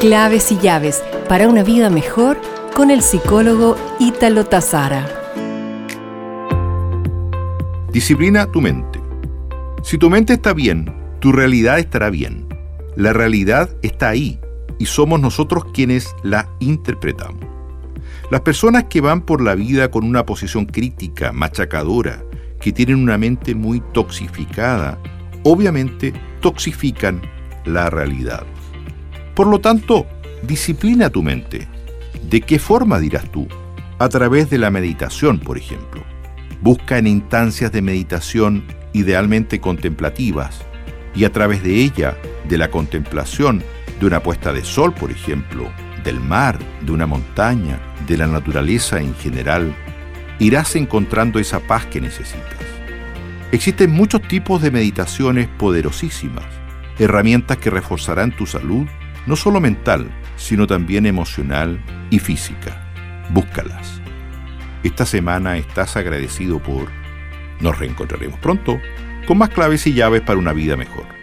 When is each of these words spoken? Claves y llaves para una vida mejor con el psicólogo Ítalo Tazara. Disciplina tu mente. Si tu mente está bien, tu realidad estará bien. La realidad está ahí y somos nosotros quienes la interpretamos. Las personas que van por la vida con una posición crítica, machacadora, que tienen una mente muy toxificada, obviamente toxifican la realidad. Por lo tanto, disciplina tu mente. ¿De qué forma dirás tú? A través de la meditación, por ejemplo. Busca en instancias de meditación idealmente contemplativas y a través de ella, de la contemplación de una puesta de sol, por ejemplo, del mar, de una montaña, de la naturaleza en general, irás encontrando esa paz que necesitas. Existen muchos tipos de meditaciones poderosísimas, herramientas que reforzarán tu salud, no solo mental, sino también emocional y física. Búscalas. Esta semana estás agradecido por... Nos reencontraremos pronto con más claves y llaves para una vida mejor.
Claves 0.00 0.50
y 0.50 0.56
llaves 0.56 1.04
para 1.28 1.46
una 1.46 1.62
vida 1.62 1.90
mejor 1.90 2.40
con 2.74 2.90
el 2.90 3.02
psicólogo 3.02 3.76
Ítalo 3.98 4.46
Tazara. 4.46 5.06
Disciplina 7.92 8.50
tu 8.50 8.62
mente. 8.62 8.98
Si 9.82 9.98
tu 9.98 10.08
mente 10.08 10.32
está 10.32 10.54
bien, 10.54 10.90
tu 11.18 11.32
realidad 11.32 11.78
estará 11.78 12.08
bien. 12.08 12.48
La 12.96 13.12
realidad 13.12 13.76
está 13.82 14.08
ahí 14.08 14.40
y 14.78 14.86
somos 14.86 15.20
nosotros 15.20 15.66
quienes 15.74 16.16
la 16.22 16.48
interpretamos. 16.60 17.44
Las 18.30 18.40
personas 18.40 18.84
que 18.84 19.02
van 19.02 19.20
por 19.20 19.42
la 19.42 19.54
vida 19.54 19.90
con 19.90 20.04
una 20.04 20.24
posición 20.24 20.64
crítica, 20.64 21.30
machacadora, 21.30 22.24
que 22.58 22.72
tienen 22.72 22.96
una 22.96 23.18
mente 23.18 23.54
muy 23.54 23.82
toxificada, 23.92 24.98
obviamente 25.42 26.14
toxifican 26.40 27.20
la 27.66 27.90
realidad. 27.90 28.46
Por 29.40 29.48
lo 29.48 29.58
tanto, 29.58 30.06
disciplina 30.42 31.08
tu 31.08 31.22
mente. 31.22 31.66
¿De 32.28 32.42
qué 32.42 32.58
forma 32.58 32.98
dirás 32.98 33.24
tú? 33.32 33.48
A 33.98 34.06
través 34.10 34.50
de 34.50 34.58
la 34.58 34.70
meditación, 34.70 35.38
por 35.38 35.56
ejemplo. 35.56 36.04
Busca 36.60 36.98
en 36.98 37.06
instancias 37.06 37.72
de 37.72 37.80
meditación 37.80 38.66
idealmente 38.92 39.58
contemplativas 39.58 40.60
y 41.14 41.24
a 41.24 41.32
través 41.32 41.62
de 41.62 41.76
ella, 41.76 42.18
de 42.50 42.58
la 42.58 42.70
contemplación 42.70 43.62
de 43.98 44.04
una 44.04 44.22
puesta 44.22 44.52
de 44.52 44.62
sol, 44.62 44.92
por 44.92 45.10
ejemplo, 45.10 45.72
del 46.04 46.20
mar, 46.20 46.58
de 46.82 46.92
una 46.92 47.06
montaña, 47.06 47.80
de 48.06 48.18
la 48.18 48.26
naturaleza 48.26 49.00
en 49.00 49.14
general, 49.14 49.74
irás 50.38 50.76
encontrando 50.76 51.38
esa 51.38 51.60
paz 51.60 51.86
que 51.86 52.02
necesitas. 52.02 52.60
Existen 53.52 53.90
muchos 53.90 54.20
tipos 54.20 54.60
de 54.60 54.70
meditaciones 54.70 55.48
poderosísimas, 55.48 56.44
herramientas 56.98 57.56
que 57.56 57.70
reforzarán 57.70 58.36
tu 58.36 58.44
salud, 58.44 58.86
no 59.26 59.36
solo 59.36 59.60
mental, 59.60 60.10
sino 60.36 60.66
también 60.66 61.06
emocional 61.06 61.80
y 62.10 62.18
física. 62.18 62.86
Búscalas. 63.30 64.00
Esta 64.82 65.04
semana 65.06 65.56
estás 65.56 65.96
agradecido 65.96 66.58
por... 66.58 66.88
Nos 67.60 67.78
reencontraremos 67.78 68.40
pronto 68.40 68.80
con 69.26 69.38
más 69.38 69.50
claves 69.50 69.86
y 69.86 69.92
llaves 69.92 70.22
para 70.22 70.38
una 70.38 70.52
vida 70.52 70.76
mejor. 70.76 71.19